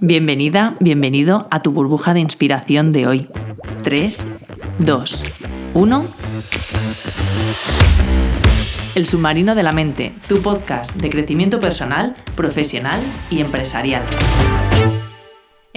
[0.00, 3.28] Bienvenida, bienvenido a tu burbuja de inspiración de hoy.
[3.82, 4.34] 3,
[4.78, 5.24] 2,
[5.74, 6.04] 1.
[8.94, 14.02] El submarino de la mente, tu podcast de crecimiento personal, profesional y empresarial.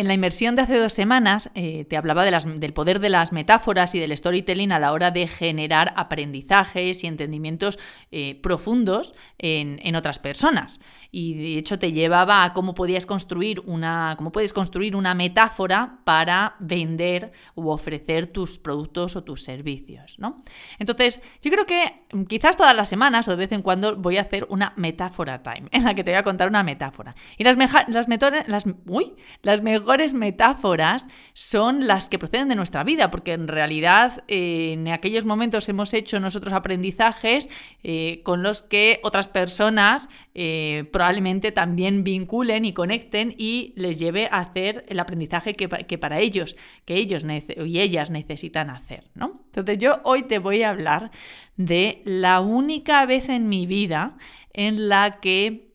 [0.01, 3.93] En la inmersión de hace dos semanas eh, te hablaba del poder de las metáforas
[3.93, 7.77] y del storytelling a la hora de generar aprendizajes y entendimientos
[8.09, 10.79] eh, profundos en, otras personas.
[11.11, 15.99] Y de hecho te llevaba a cómo podías construir una, cómo puedes construir una metáfora
[16.03, 20.17] para vender u ofrecer tus productos o tus servicios.
[20.17, 20.41] ¿no?
[20.79, 24.21] Entonces, yo creo que quizás todas las semanas o de vez en cuando voy a
[24.21, 27.13] hacer una metáfora time, en la que te voy a contar una metáfora.
[27.37, 27.55] Y las,
[27.87, 28.07] las,
[28.47, 29.13] las, uy,
[29.43, 34.87] las mejores metáforas son las que proceden de nuestra vida, porque en realidad eh, en
[34.87, 37.49] aquellos momentos hemos hecho nosotros aprendizajes
[37.83, 44.27] eh, con los que otras personas eh, probablemente también vinculen y conecten y les lleve
[44.31, 47.25] a hacer el aprendizaje que, para ellos, que ellos
[47.65, 49.41] y ellas necesitan hacer, ¿no?
[49.47, 51.11] Entonces yo hoy te voy a hablar
[51.57, 54.15] de la única vez en mi vida
[54.53, 55.67] en la que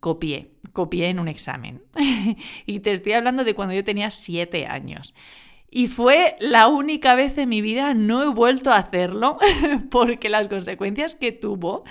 [0.00, 1.82] copié copié en un examen.
[2.66, 5.14] y te estoy hablando de cuando yo tenía siete años.
[5.70, 9.38] Y fue la única vez en mi vida, no he vuelto a hacerlo,
[9.90, 11.84] porque las consecuencias que tuvo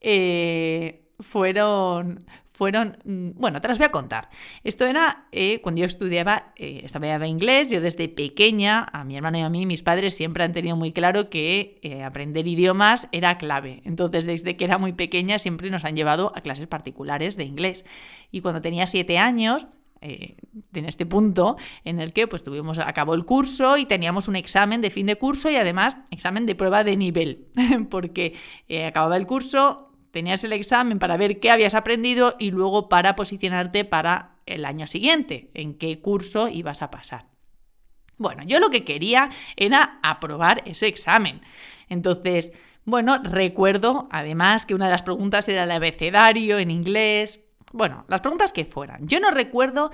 [0.00, 2.26] eh, fueron,
[2.60, 4.28] fueron, mm, bueno, te las voy a contar.
[4.64, 9.38] Esto era eh, cuando yo estudiaba, eh, estudiaba inglés, yo desde pequeña, a mi hermana
[9.38, 13.38] y a mí, mis padres siempre han tenido muy claro que eh, aprender idiomas era
[13.38, 13.80] clave.
[13.86, 17.86] Entonces, desde que era muy pequeña, siempre nos han llevado a clases particulares de inglés.
[18.30, 19.66] Y cuando tenía siete años,
[20.02, 20.36] eh,
[20.74, 24.82] en este punto en el que pues tuvimos acabó el curso y teníamos un examen
[24.82, 27.48] de fin de curso y además examen de prueba de nivel
[27.90, 28.34] porque
[28.86, 33.84] acababa el curso tenías el examen para ver qué habías aprendido y luego para posicionarte
[33.84, 37.26] para el año siguiente, en qué curso ibas a pasar.
[38.16, 41.40] Bueno, yo lo que quería era aprobar ese examen.
[41.88, 42.52] Entonces,
[42.84, 47.40] bueno, recuerdo además que una de las preguntas era el abecedario en inglés.
[47.72, 49.06] Bueno, las preguntas que fueran.
[49.06, 49.90] Yo no recuerdo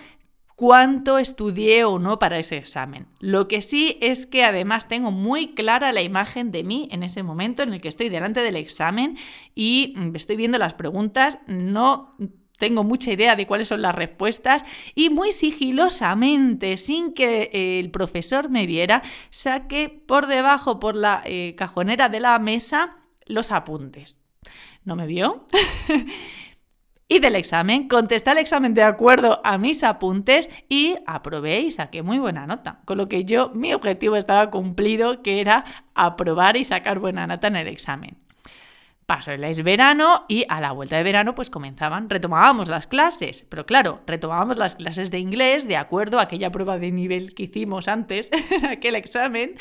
[0.56, 3.06] cuánto estudié o no para ese examen.
[3.20, 7.22] Lo que sí es que además tengo muy clara la imagen de mí en ese
[7.22, 9.18] momento en el que estoy delante del examen
[9.54, 12.16] y mm, estoy viendo las preguntas, no
[12.58, 14.64] tengo mucha idea de cuáles son las respuestas
[14.94, 21.54] y muy sigilosamente, sin que el profesor me viera, saqué por debajo, por la eh,
[21.56, 22.96] cajonera de la mesa,
[23.26, 24.16] los apuntes.
[24.84, 25.46] ¿No me vio?
[27.08, 32.02] y del examen, contesté el examen de acuerdo a mis apuntes y aprobé y saqué
[32.02, 32.80] muy buena nota.
[32.84, 35.64] Con lo que yo, mi objetivo estaba cumplido, que era
[35.94, 38.18] aprobar y sacar buena nota en el examen.
[39.06, 43.64] Pasó el verano y a la vuelta de verano pues comenzaban, retomábamos las clases, pero
[43.64, 47.86] claro, retomábamos las clases de inglés de acuerdo a aquella prueba de nivel que hicimos
[47.86, 49.54] antes en aquel examen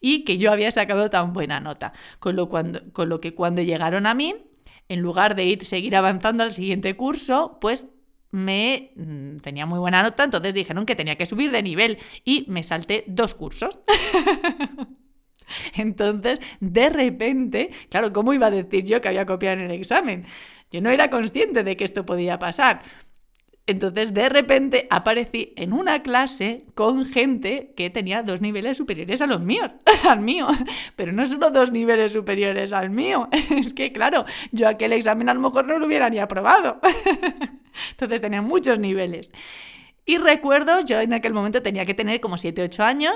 [0.00, 1.92] y que yo había sacado tan buena nota.
[2.20, 4.36] Con lo, cuando, con lo que cuando llegaron a mí,
[4.88, 7.88] en lugar de ir seguir avanzando al siguiente curso, pues
[8.30, 12.46] me mm, tenía muy buena nota, entonces dijeron que tenía que subir de nivel y
[12.48, 13.78] me salté dos cursos.
[15.76, 20.24] entonces, de repente, claro, ¿cómo iba a decir yo que había copiado en el examen?
[20.70, 22.82] Yo no era consciente de que esto podía pasar.
[23.66, 29.26] Entonces, de repente aparecí en una clase con gente que tenía dos niveles superiores a
[29.26, 29.70] los míos,
[30.08, 30.48] al mío.
[30.96, 33.28] Pero no solo dos niveles superiores al mío.
[33.50, 36.80] Es que, claro, yo aquel examen a lo mejor no lo hubiera ni aprobado.
[37.90, 39.30] Entonces tenía muchos niveles.
[40.04, 43.14] Y recuerdo, yo en aquel momento tenía que tener como 7, 8 años.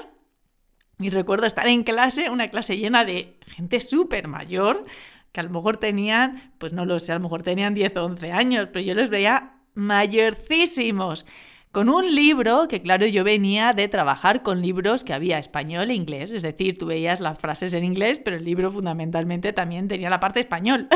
[0.98, 4.84] Y recuerdo estar en clase, una clase llena de gente súper mayor,
[5.32, 8.04] que a lo mejor tenían, pues no lo sé, a lo mejor tenían 10 o
[8.06, 11.24] 11 años, pero yo les veía mayorcísimos,
[11.70, 15.94] con un libro que, claro, yo venía de trabajar con libros que había español e
[15.94, 20.08] inglés, es decir, tú veías las frases en inglés, pero el libro fundamentalmente también tenía
[20.08, 20.88] la parte español.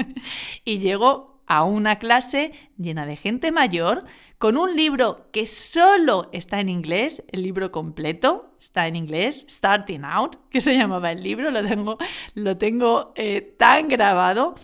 [0.64, 4.04] y llego a una clase llena de gente mayor,
[4.38, 10.04] con un libro que solo está en inglés, el libro completo está en inglés, Starting
[10.06, 11.98] Out, que se llamaba el libro, lo tengo,
[12.34, 14.54] lo tengo eh, tan grabado,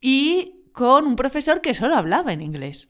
[0.00, 2.88] y con un profesor que solo hablaba en inglés.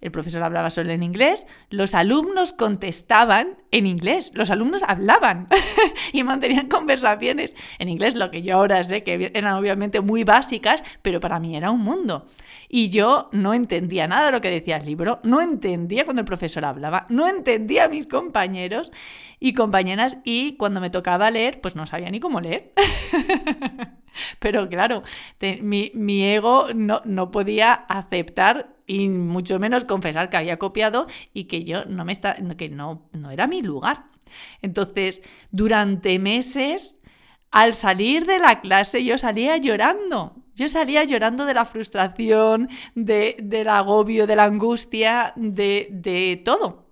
[0.00, 5.48] El profesor hablaba solo en inglés, los alumnos contestaban en inglés, los alumnos hablaban
[6.12, 10.84] y mantenían conversaciones en inglés, lo que yo ahora sé que eran obviamente muy básicas,
[11.00, 12.26] pero para mí era un mundo.
[12.68, 16.26] Y yo no entendía nada de lo que decía el libro, no entendía cuando el
[16.26, 18.92] profesor hablaba, no entendía a mis compañeros
[19.40, 22.72] y compañeras y cuando me tocaba leer, pues no sabía ni cómo leer.
[24.38, 25.02] Pero claro,
[25.62, 31.64] mi, ego no, no podía aceptar y mucho menos confesar que había copiado y que
[31.64, 34.06] yo no me está, que no, no era mi lugar.
[34.62, 36.96] Entonces, durante meses,
[37.50, 40.36] al salir de la clase, yo salía llorando.
[40.54, 46.86] Yo salía llorando de la frustración, de, del agobio, de la angustia, de, de todo.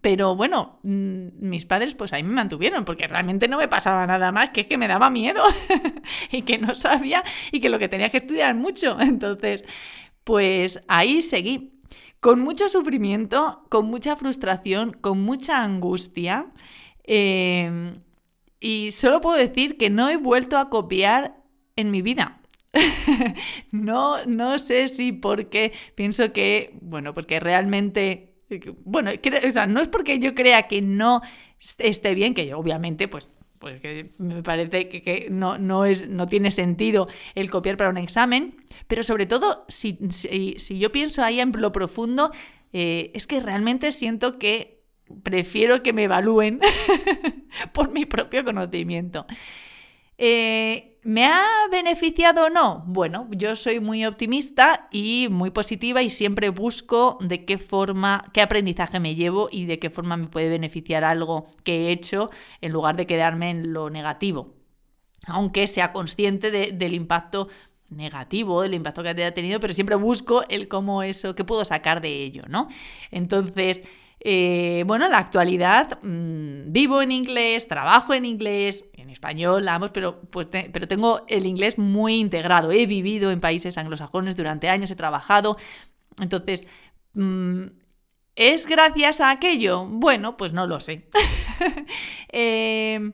[0.00, 4.32] Pero bueno, mm, mis padres pues ahí me mantuvieron, porque realmente no me pasaba nada
[4.32, 5.44] más, que es que me daba miedo
[6.32, 7.22] y que no sabía
[7.52, 8.96] y que lo que tenía que estudiar mucho.
[9.00, 9.64] Entonces,
[10.24, 11.72] pues ahí seguí,
[12.20, 16.46] con mucho sufrimiento, con mucha frustración, con mucha angustia.
[17.04, 18.02] Em,
[18.60, 21.36] y solo puedo decir que no he vuelto a copiar
[21.76, 22.40] en mi vida.
[23.72, 28.32] no, no sé si porque pienso que, bueno, pues que realmente
[28.84, 31.22] bueno, o sea, no es porque yo crea que no
[31.78, 33.28] esté bien, que yo obviamente, pues,
[33.62, 37.06] pues que me parece que, no, no, es, no tiene sentido
[37.36, 38.56] el copiar para un examen,
[38.88, 42.32] pero sobre todo, si, si, yo pienso ahí en lo profundo,
[42.72, 44.82] eh, es que realmente siento que
[45.22, 46.58] prefiero que me evalúen
[47.72, 49.26] por mi propio conocimiento.
[50.18, 52.84] Eh, ¿Me ha beneficiado o no?
[52.86, 58.40] Bueno, yo soy muy optimista y muy positiva y siempre busco de qué forma, qué
[58.40, 62.70] aprendizaje me llevo y de qué forma me puede beneficiar algo que he hecho en
[62.70, 64.54] lugar de quedarme en lo negativo.
[65.26, 67.48] Aunque sea consciente del impacto
[67.88, 72.00] negativo, del impacto que haya tenido, pero siempre busco el cómo eso, qué puedo sacar
[72.00, 72.68] de ello, ¿no?
[73.10, 73.82] Entonces,
[74.24, 80.20] eh, bueno, en la actualidad mm, vivo en inglés, trabajo en inglés, español, ambos, pero,
[80.22, 82.72] pues pero tengo el inglés muy integrado.
[82.72, 85.56] He vivido en países anglosajones durante años, he trabajado.
[86.20, 86.66] Entonces,
[87.14, 87.64] mm,
[88.36, 89.86] ¿es gracias a aquello?
[89.86, 91.08] Bueno, pues no lo sé.
[92.34, 93.12] Em,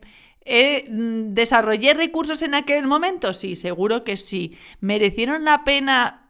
[0.88, 3.32] mm, ¿Desarrollé recursos en aquel momento?
[3.34, 4.56] Sí, seguro que sí.
[4.80, 6.28] ¿Merecieron la pena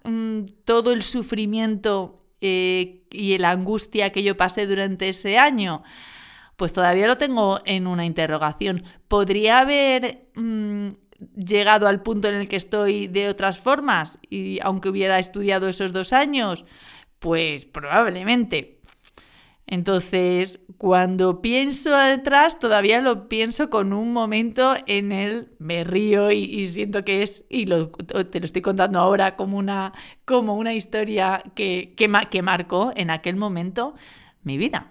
[0.65, 5.83] todo el sufrimiento eh, y la angustia que yo pasé durante ese año,
[6.59, 8.83] pues todavía lo tengo en una interrogación.
[9.07, 10.89] ¿Podría haber mm,
[11.37, 14.19] llegado al punto en el que estoy de otras formas?
[14.29, 16.65] Y aunque hubiera estudiado esos dos años,
[17.21, 18.81] pues probablemente.
[19.69, 26.69] Entonces, cuando pienso atrás, todavía lo pienso con un momento en el me río y,
[26.73, 29.93] siento que es, y te lo estoy contando ahora como una,
[30.25, 33.95] como una historia que, que, que marcó en aquel momento
[34.43, 34.91] mi vida.